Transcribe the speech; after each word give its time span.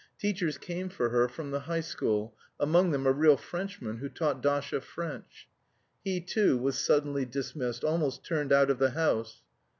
Teachers 0.17 0.57
came 0.57 0.89
for 0.89 1.09
her 1.09 1.27
from 1.27 1.51
the 1.51 1.59
High 1.59 1.81
School, 1.81 2.35
among 2.59 2.89
them 2.89 3.05
a 3.05 3.11
real 3.11 3.37
Frenchman, 3.37 3.97
who 3.97 4.09
taught 4.09 4.41
Dasha 4.41 4.81
French. 4.81 5.47
He, 6.03 6.19
too, 6.19 6.57
was 6.57 6.75
suddenly 6.79 7.23
dismissed, 7.23 7.83
almost 7.83 8.25
turned 8.25 8.51
out 8.51 8.71
of 8.71 8.79
the 8.79 8.89
house. 8.89 9.43